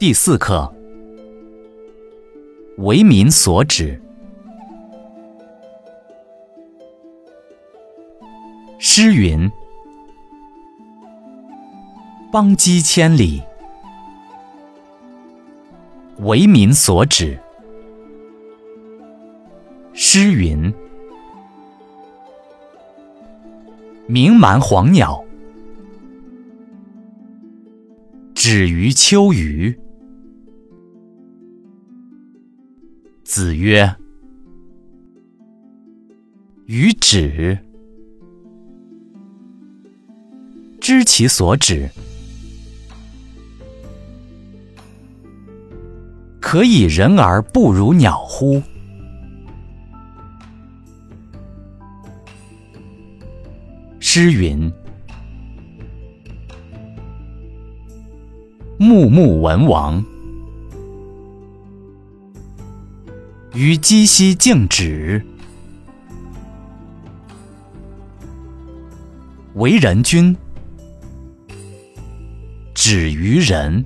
[0.00, 0.74] 第四课，
[2.78, 4.00] 为民所指。
[8.78, 9.46] 诗云
[12.32, 13.42] ：“邦畿千里，
[16.20, 17.38] 为民所指。”
[19.92, 20.72] 诗云
[24.08, 25.22] ：“鸣蛮黄鸟，
[28.34, 29.78] 止于秋余。”
[33.22, 33.94] 子曰
[36.66, 37.58] ：“予止，
[40.80, 41.88] 知其所止，
[46.40, 48.60] 可以人而不如鸟乎？”
[54.00, 54.72] 诗云
[58.76, 60.04] ：“穆穆文王。”
[63.52, 65.24] 于鸡兮敬止，
[69.54, 70.36] 为人君，
[72.72, 73.84] 止于仁；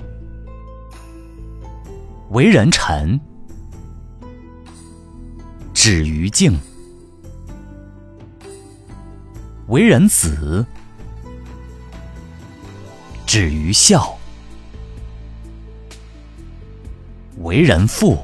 [2.29, 3.19] 为人臣，
[5.73, 6.53] 止于敬；
[9.69, 10.65] 为人子，
[13.25, 14.19] 止于孝；
[17.39, 18.19] 为人父。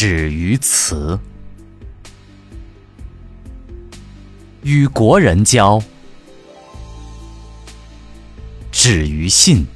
[0.00, 1.18] 止于慈，
[4.62, 5.82] 与国人交；
[8.70, 9.66] 止于信。